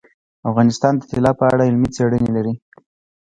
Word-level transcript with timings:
افغانستان 0.49 0.93
د 0.97 1.01
طلا 1.11 1.31
په 1.39 1.45
اړه 1.51 1.63
علمي 1.69 1.89
څېړنې 1.95 2.29
لري. 2.37 2.53